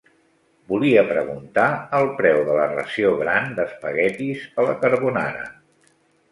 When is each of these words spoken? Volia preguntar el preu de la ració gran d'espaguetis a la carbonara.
Volia 0.69 1.03
preguntar 1.09 1.65
el 1.99 2.09
preu 2.23 2.41
de 2.49 2.57
la 2.61 2.65
ració 2.73 3.13
gran 3.21 3.55
d'espaguetis 3.61 4.49
a 4.63 4.69
la 4.71 4.77
carbonara. 4.85 5.49